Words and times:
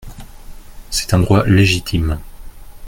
C’est 0.89 1.13
un 1.13 1.19
droit 1.19 1.45
légitime. 1.45 2.19